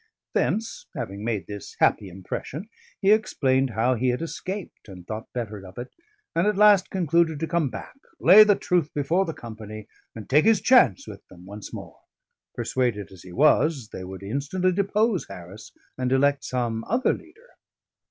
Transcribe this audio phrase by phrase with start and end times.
[0.33, 2.69] Thence, having made this happy impression,
[3.03, 5.93] he explained how he had escaped, and thought better of it,
[6.35, 10.45] and at last concluded to come back, lay the truth before the company, and take
[10.45, 11.99] his chance with them once more:
[12.55, 17.49] persuaded as he was, they would instantly depose Harris and elect some other leader.